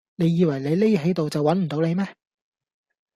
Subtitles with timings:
[0.15, 2.07] 你以為你匿喺度就搵唔到你咩